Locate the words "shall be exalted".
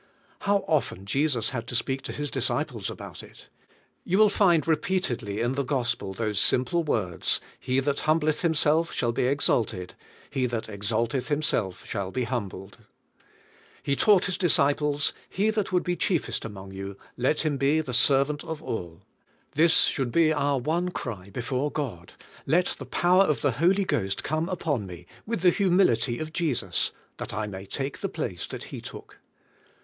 8.91-9.93